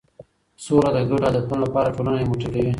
[0.63, 2.69] سوله د ګډو هدفونو لپاره ټولنه یو موټی کوي.